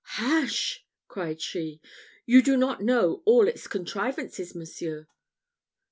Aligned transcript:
"Hush!" 0.17 0.83
cried 1.07 1.39
she, 1.43 1.79
"you 2.25 2.41
do 2.41 2.57
not 2.57 2.81
know 2.81 3.21
all 3.23 3.47
its 3.47 3.67
contrivances, 3.67 4.55
monseigneur." 4.55 5.07